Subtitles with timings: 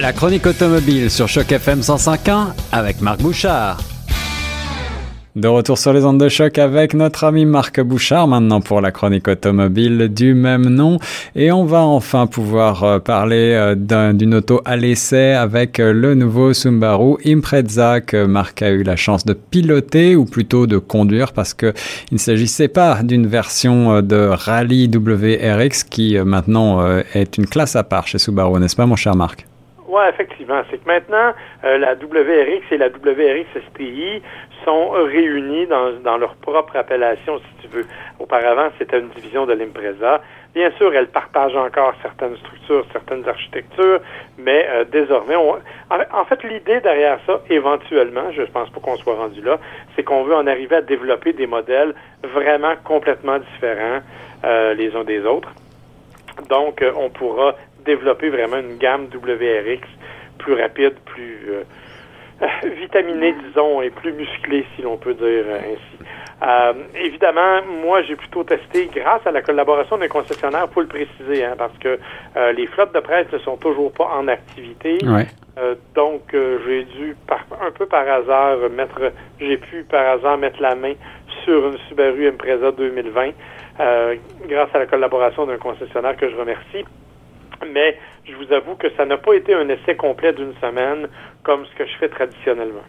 [0.00, 3.78] La chronique automobile sur Choc FM 105.1 avec Marc Bouchard.
[5.34, 8.92] De retour sur les ondes de choc avec notre ami Marc Bouchard maintenant pour la
[8.92, 10.98] chronique automobile du même nom
[11.34, 16.14] et on va enfin pouvoir euh, parler euh, d'une auto à l'essai avec euh, le
[16.14, 21.32] nouveau Subaru Impreza que Marc a eu la chance de piloter ou plutôt de conduire
[21.32, 21.72] parce que
[22.12, 27.82] il ne s'agissait pas d'une version de rallye WRX qui maintenant est une classe à
[27.82, 29.47] part chez Subaru, n'est-ce pas mon cher Marc?
[29.88, 30.62] Oui, effectivement.
[30.70, 34.22] C'est que maintenant, la WRX et la WRX STI
[34.64, 37.86] sont réunis dans, dans leur propre appellation, si tu veux.
[38.18, 40.20] Auparavant, c'était une division de l'Impreza.
[40.54, 44.00] Bien sûr, elle partage encore certaines structures, certaines architectures,
[44.38, 45.56] mais euh, désormais, on...
[45.90, 49.58] en fait, l'idée derrière ça, éventuellement, je pense pas qu'on soit rendu là,
[49.94, 51.94] c'est qu'on veut en arriver à développer des modèles
[52.24, 54.00] vraiment complètement différents
[54.44, 55.50] euh, les uns des autres.
[56.48, 57.54] Donc, euh, on pourra
[57.88, 59.82] développer vraiment une gamme WRX
[60.38, 61.38] plus rapide, plus
[62.80, 66.04] vitaminé, disons, et plus musclé, si l'on peut dire ainsi.
[66.40, 71.44] Euh, évidemment, moi, j'ai plutôt testé grâce à la collaboration des concessionnaires, pour le préciser,
[71.44, 71.98] hein, parce que
[72.36, 74.98] euh, les flottes de presse ne sont toujours pas en activité.
[75.58, 80.62] Euh, donc, j'ai dû, par, un peu par hasard, mettre, j'ai pu par hasard mettre
[80.62, 80.94] la main
[81.44, 83.30] sur une Subaru Impreza 2020,
[84.48, 86.84] grâce à la collaboration d'un concessionnaire que je remercie
[87.66, 91.08] mais je vous avoue que ça n'a pas été un essai complet d'une semaine
[91.42, 92.84] comme ce que je fais traditionnellement.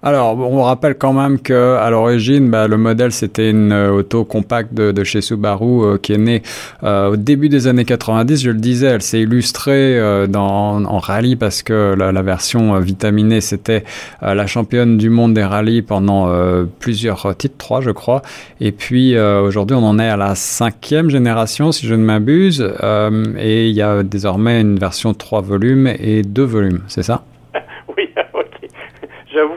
[0.00, 4.24] Alors, on rappelle quand même que à l'origine, bah, le modèle c'était une euh, auto
[4.24, 6.42] compacte de, chez Subaru euh, qui est née
[6.84, 8.40] euh, au début des années 90.
[8.40, 13.84] Je le disais, elle s'est illustrée dans, en rallye parce que la, version vitaminée c'était
[14.20, 16.30] la championne du monde des rallyes pendant
[16.78, 18.22] plusieurs titres, trois je crois.
[18.60, 22.60] Et puis aujourd'hui, on en est à la cinquième génération si je ne m'abuse,
[23.38, 27.22] et il y a désormais une version trois volumes et deux volumes, c'est ça?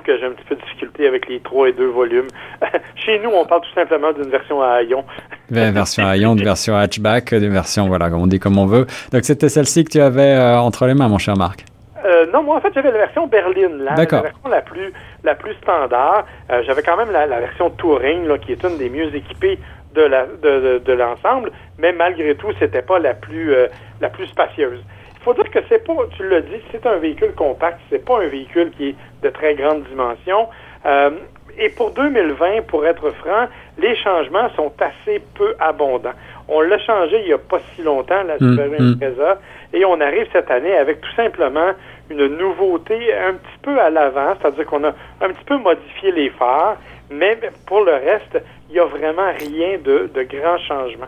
[0.04, 2.28] Que j'ai un petit peu de difficulté avec les trois et deux volumes.
[2.96, 5.04] Chez nous, on parle tout simplement d'une version à haillons.
[5.50, 8.86] Une version à haillons, une version hatchback, une version, voilà, on dit comme on veut.
[9.12, 11.66] Donc, c'était celle-ci que tu avais euh, entre les mains, mon cher Marc.
[12.04, 14.92] Euh, non, moi en fait j'avais la version berline, la, la version la plus
[15.24, 16.26] la plus standard.
[16.50, 19.60] Euh, j'avais quand même la, version touring là, qui est une des mieux équipées
[19.94, 23.54] de la de, de, l'ensemble, mais malgré tout c'était pas la plus
[24.02, 24.80] la plus spacieuse.
[25.22, 28.24] Il faut dire que c'est pas, tu l'as dit, c'est un véhicule compact, c'est pas
[28.24, 30.48] un véhicule qui est de très grande dimension.
[30.84, 31.12] Euh,
[31.60, 36.14] et pour 2020, pour être franc, les changements sont assez peu abondants.
[36.48, 38.94] On l'a changé il n'y a pas si longtemps, la mm, Subaru mm.
[38.94, 39.40] Impreza,
[39.74, 41.72] et on arrive cette année avec tout simplement
[42.10, 46.32] une nouveauté un petit peu à l'avant, c'est-à-dire qu'on a un petit peu modifié les
[46.32, 46.78] phares,
[47.12, 51.08] mais pour le reste, il n'y a vraiment rien de, de grand changement.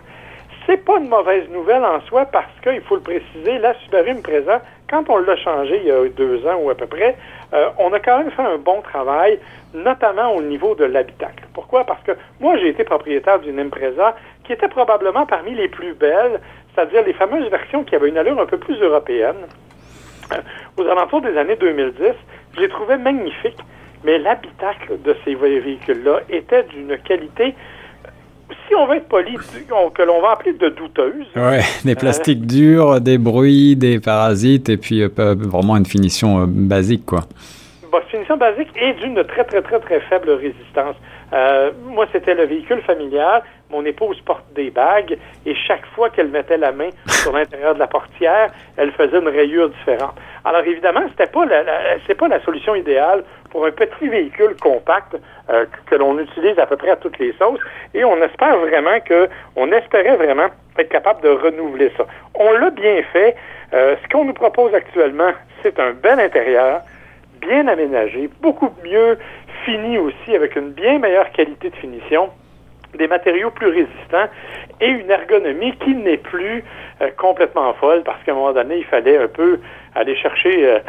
[0.66, 4.62] C'est pas une mauvaise nouvelle en soi parce qu'il faut le préciser, la Subaru Impreza,
[4.90, 7.18] quand on l'a changé il y a deux ans ou à peu près,
[7.54, 9.40] euh, on a quand même fait un bon travail,
[9.74, 11.44] notamment au niveau de l'habitacle.
[11.54, 11.84] Pourquoi?
[11.84, 14.16] Parce que moi, j'ai été propriétaire d'une Impreza
[14.46, 16.40] qui était probablement parmi les plus belles,
[16.74, 19.48] c'est-à-dire les fameuses versions qui avaient une allure un peu plus européenne.
[20.32, 20.38] Euh,
[20.78, 22.14] aux alentours des années 2010,
[22.56, 23.60] je les trouvais magnifiques,
[24.06, 27.54] mais l'habitacle de ces véhicules-là était d'une qualité
[28.68, 29.36] si on veut être poli,
[29.94, 31.28] que l'on va appeler de douteuse.
[31.36, 36.46] Ouais, des plastiques durs, des bruits, des parasites, et puis euh, vraiment une finition euh,
[36.48, 37.22] basique, quoi.
[37.92, 40.96] Bon, finition basique et d'une très, très, très, très faible résistance.
[41.34, 43.44] Euh, moi, c'était le véhicule familial.
[43.72, 47.80] Mon épouse porte des bagues et chaque fois qu'elle mettait la main sur l'intérieur de
[47.80, 50.14] la portière, elle faisait une rayure différente.
[50.46, 51.64] Alors évidemment, c'était pas la,
[52.06, 55.16] c'est pas la solution idéale pour un petit véhicule compact
[55.50, 57.60] euh, que l'on utilise à peu près à toutes les sauces.
[57.94, 60.48] Et on espère vraiment que, on espérait vraiment
[60.78, 62.08] être capable de renouveler ça.
[62.34, 63.36] On l'a bien fait.
[63.74, 65.32] Euh, ce qu'on nous propose actuellement,
[65.62, 66.82] c'est un bel intérieur,
[67.42, 69.20] bien aménagé, beaucoup mieux
[69.66, 72.32] fini aussi, avec une bien meilleure qualité de finition
[72.98, 74.30] des matériaux plus résistants
[74.82, 76.64] et une ergonomie qui n'est plus
[77.02, 79.60] euh, complètement folle parce qu'à un moment donné, il fallait un peu
[79.94, 80.80] aller chercher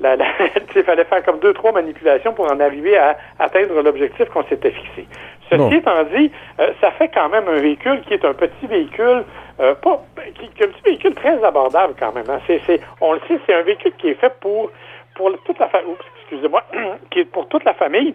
[0.76, 4.70] il fallait faire comme deux, trois manipulations pour en arriver à atteindre l'objectif qu'on s'était
[4.70, 5.06] fixé.
[5.50, 6.30] Ceci étant dit,
[6.60, 9.24] euh, ça fait quand même un véhicule qui est un petit véhicule,
[9.56, 10.04] pas,
[10.34, 12.28] qui, est un petit véhicule très abordable quand même.
[12.28, 12.38] Hein.
[12.46, 14.70] C'est, on le sait, c'est un véhicule qui est fait pour,
[15.14, 16.62] pour toute la famille, excusez-moi,
[17.10, 18.14] qui est pour toute la famille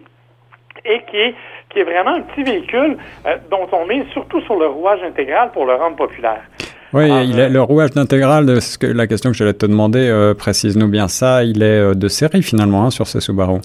[0.84, 1.34] et qui est,
[1.70, 2.96] qui est vraiment un petit véhicule
[3.26, 6.42] euh, dont on met surtout sur le rouage intégral pour le rendre populaire.
[6.94, 10.08] Oui, il est, le rouage intégral, de ce que, la question que j'allais te demander,
[10.08, 13.58] euh, précise-nous bien ça, il est euh, de série finalement hein, sur ces Subaru.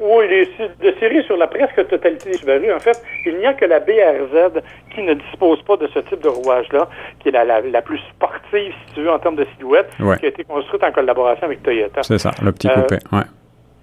[0.00, 3.54] Oui, les, de série sur la presque totalité des Subaru, en fait, il n'y a
[3.54, 4.60] que la BRZ
[4.92, 6.88] qui ne dispose pas de ce type de rouage-là,
[7.20, 10.28] qui est la, la, plus sportive, si tu veux, en termes de silhouette, qui a
[10.28, 12.02] été construite en collaboration avec Toyota.
[12.02, 13.22] C'est ça, le petit coupé, ouais.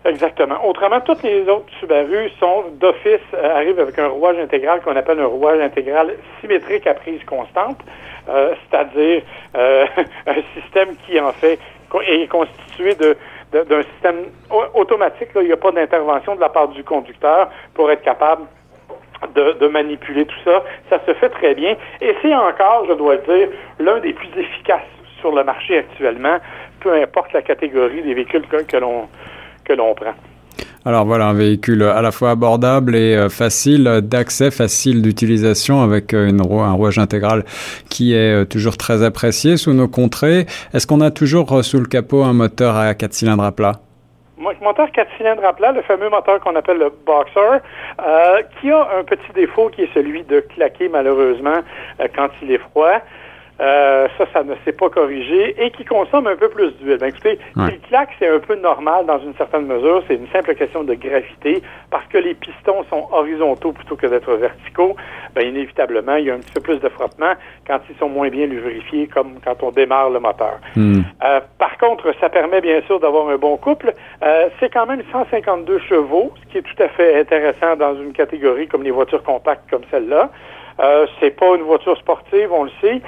[0.06, 0.66] Exactement.
[0.66, 5.20] Autrement, toutes les autres Subaru sont d'office, euh, arrivent avec un rouage intégral qu'on appelle
[5.20, 8.09] un rouage intégral symétrique à prise constante, euh,
[8.70, 9.24] c'est-à-dire
[9.56, 9.86] euh,
[10.28, 11.60] un système qui en fait
[12.08, 13.18] est constitué de
[13.52, 14.26] d'un système
[14.76, 15.30] automatique.
[15.36, 18.44] il n'y a pas d'intervention de la part du conducteur pour être capable
[19.34, 20.64] de, manipuler tout ça.
[20.90, 21.76] Ça se fait très bien.
[22.00, 23.50] Et c'est encore, je dois le dire,
[23.80, 24.82] l'un des plus efficaces
[25.20, 26.38] sur le marché actuellement,
[26.80, 29.10] peu importe la catégorie des véhicules que l'on
[29.66, 30.14] que l'on prend.
[30.86, 36.14] Alors voilà, un véhicule à la fois abordable et euh, facile d'accès, facile d'utilisation avec
[36.14, 37.44] euh, une un rouage intégral
[37.90, 40.46] qui est euh, toujours très apprécié sous nos contrées.
[40.74, 43.74] Est-ce qu'on a toujours sous le capot un moteur à 4 cylindres à plat?
[44.62, 47.60] moteur 4 cylindres à plat, le fameux moteur qu'on appelle le Boxer,
[48.60, 51.60] qui a un petit défaut qui est celui de claquer malheureusement
[52.16, 53.02] quand il est froid.
[53.62, 56.98] Euh, ça, ça ne s'est pas corrigé et qui consomme un peu plus d'huile.
[56.98, 57.80] Ben, écoutez, ouais.
[57.90, 60.02] claque, c'est un peu normal dans une certaine mesure.
[60.08, 61.62] C'est une simple question de gravité
[61.92, 64.96] parce que les pistons sont horizontaux plutôt que d'être verticaux.
[65.36, 67.34] Ben, inévitablement, il y a un petit peu plus de frottement
[67.68, 70.60] quand ils sont moins bien lubrifiés, comme quand on démarre le moteur.
[70.76, 71.02] Hmm.
[71.24, 73.94] Euh, par contre, ça permet bien sûr d'avoir un bon couple.
[74.24, 78.14] Euh, c'est quand même 152 chevaux, ce qui est tout à fait intéressant dans une
[78.14, 80.30] catégorie comme les voitures compactes comme celle-là.
[80.80, 83.02] Euh, c'est pas une voiture sportive, on le sait.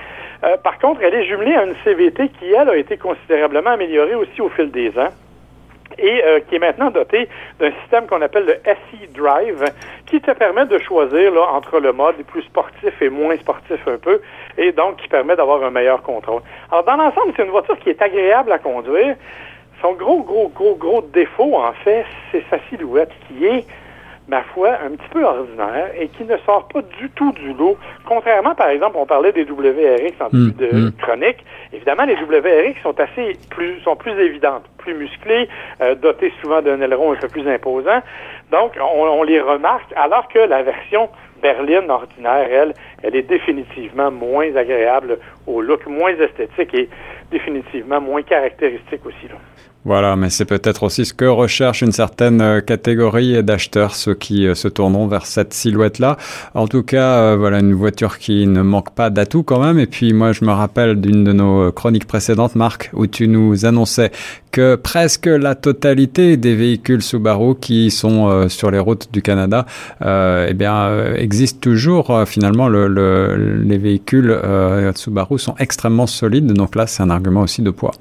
[0.44, 4.16] Euh, par contre, elle est jumelée à une CVT qui, elle, a été considérablement améliorée
[4.16, 5.10] aussi au fil des ans
[5.98, 7.28] et euh, qui est maintenant dotée
[7.60, 9.64] d'un système qu'on appelle le SE Drive,
[10.06, 13.98] qui te permet de choisir là, entre le mode plus sportif et moins sportif un
[13.98, 14.22] peu,
[14.58, 16.42] et donc qui permet d'avoir un meilleur contrôle.
[16.72, 19.16] Alors, dans l'ensemble, c'est une voiture qui est agréable à conduire.
[19.82, 23.66] Son gros, gros, gros, gros défaut, en fait, c'est sa silhouette qui est
[24.28, 27.78] ma foi, un petit peu ordinaire et qui ne sort pas du tout du lot.
[28.08, 30.92] Contrairement, par exemple, on parlait des WRX en début de mm, mm.
[31.02, 31.46] chronique.
[31.74, 35.50] Évidemment, les WRX sont assez plus, sont plus évidentes, plus musclées,
[35.82, 38.02] euh, dotées souvent d'un aileron un peu plus imposant.
[38.52, 41.10] Donc, on, on les remarque, alors que la version
[41.42, 42.74] berline ordinaire, elle,
[43.04, 46.90] elle est définitivement moins agréable au look, moins esthétique et
[47.32, 49.28] définitivement moins caractéristique aussi.
[49.28, 49.36] Là.
[49.84, 54.46] Voilà, mais c'est peut-être aussi ce que recherche une certaine euh, catégorie d'acheteurs, ceux qui
[54.46, 56.18] euh, se tourneront vers cette silhouette-là.
[56.54, 59.80] En tout cas, euh, voilà une voiture qui ne manque pas d'atouts quand même.
[59.80, 63.66] Et puis moi, je me rappelle d'une de nos chroniques précédentes, Marc, où tu nous
[63.66, 64.12] annonçais
[64.52, 69.66] que presque la totalité des véhicules Subaru qui sont sur les routes du Canada,
[70.02, 72.24] eh bien, existent toujours.
[72.28, 74.38] finalement, le, le, les véhicules
[74.96, 76.52] Subaru sont extrêmement solides.
[76.54, 77.94] Donc là, c'est un argument aussi de poids.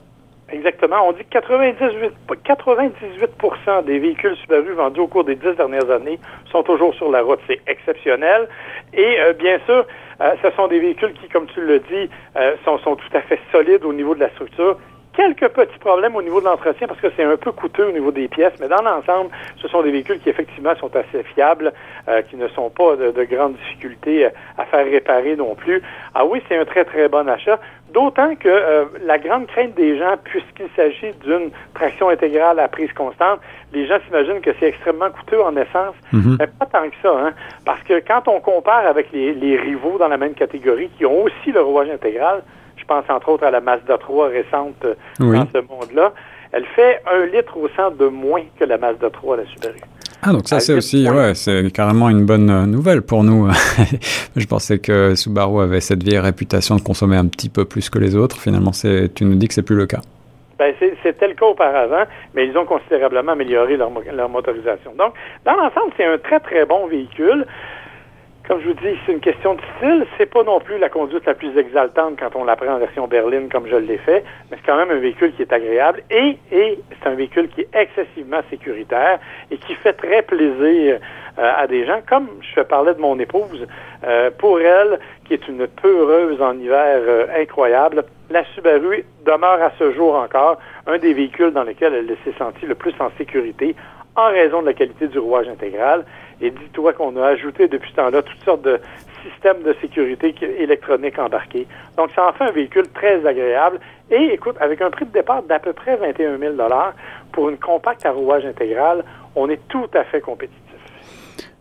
[0.53, 1.09] Exactement.
[1.09, 2.13] On dit que 98,
[2.45, 6.19] 98% des véhicules Subaru vendus au cours des dix dernières années
[6.51, 7.39] sont toujours sur la route.
[7.47, 8.49] C'est exceptionnel.
[8.93, 9.87] Et euh, bien sûr,
[10.21, 13.21] euh, ce sont des véhicules qui, comme tu le dis, euh, sont, sont tout à
[13.21, 14.77] fait solides au niveau de la structure
[15.13, 18.13] quelques petits problèmes au niveau de l'entretien parce que c'est un peu coûteux au niveau
[18.13, 19.31] des pièces, mais dans l'ensemble,
[19.61, 21.73] ce sont des véhicules qui effectivement sont assez fiables,
[22.09, 25.83] euh, qui ne sont pas de, de grandes difficultés euh, à faire réparer non plus.
[26.15, 27.59] Ah oui, c'est un très très bon achat,
[27.93, 32.93] d'autant que euh, la grande crainte des gens, puisqu'il s'agit d'une traction intégrale à prise
[32.93, 33.41] constante,
[33.73, 36.37] les gens s'imaginent que c'est extrêmement coûteux en essence, mhm.
[36.39, 37.33] mais pas tant que ça, hein,
[37.65, 41.23] parce que quand on compare avec les, les rivaux dans la même catégorie qui ont
[41.23, 42.43] aussi le rouage intégral,
[42.81, 46.13] je pense entre autres à la Mazda 3 récente euh, dans ce monde-là.
[46.53, 49.77] Elle fait un litre au centre de moins que la Mazda 3, la Subaru.
[50.23, 53.49] Ah, donc ça, c'est aussi, ouais, c'est carrément une bonne euh, nouvelle pour nous.
[54.37, 57.99] je pensais que Subaru avait cette vieille réputation de consommer un petit peu plus que
[57.99, 58.37] les autres.
[58.39, 60.01] Finalement, tu nous dis que c'est plus le cas.
[60.59, 64.93] Ben, c'était le cas auparavant, mais ils ont considérablement amélioré leur, leur motorisation.
[64.99, 65.15] Donc,
[65.47, 67.47] dans l'ensemble, c'est un très, très bon véhicule.
[68.51, 70.05] Comme je vous dis, c'est une question de style.
[70.19, 73.07] C'est pas non plus la conduite la plus exaltante quand on la prend en version
[73.07, 76.37] berline comme je l'ai fait, mais c'est quand même un véhicule qui est agréable et,
[76.51, 79.21] et c'est un véhicule qui est excessivement sécuritaire
[79.53, 80.99] et qui fait très plaisir
[81.39, 82.01] euh, à des gens.
[82.09, 82.27] Comme
[82.57, 83.69] je parlais de mon épouse,
[84.03, 89.71] euh, pour elle, qui est une peureuse en hiver euh, incroyable, la Subaru demeure à
[89.79, 93.77] ce jour encore un des véhicules dans lesquels elle s'est sentie le plus en sécurité
[94.17, 96.05] en raison de la qualité du rouage intégral.
[96.41, 98.81] Et dis-toi qu'on a ajouté depuis ce temps-là toutes sortes de
[99.23, 101.67] systèmes de sécurité électroniques embarqués.
[101.97, 103.81] Donc, ça en fait un véhicule très agréable.
[104.11, 106.55] Et écoute, avec un prix de départ d'à peu près 21 000
[107.33, 109.05] pour une compacte à rouage intégral,
[109.37, 110.70] on est tout à fait compétitif.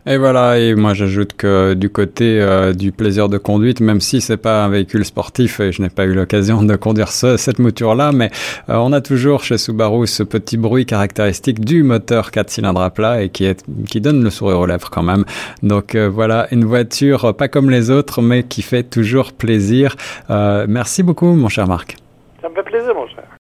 [0.06, 4.22] Et voilà, et moi j'ajoute que du côté euh, du plaisir de conduite, même si
[4.22, 8.10] c'est pas un véhicule sportif et je n'ai pas eu l'occasion de conduire cette mouture-là,
[8.10, 8.30] mais
[8.70, 12.88] euh, on a toujours chez Subaru ce petit bruit caractéristique du moteur 4 cylindres à
[12.88, 15.26] plat et qui, est, qui donne le sourire aux lèvres quand même.
[15.62, 19.96] Donc euh, voilà, une voiture pas comme les autres, mais qui fait toujours plaisir.
[20.30, 21.96] merci beaucoup mon cher Marc.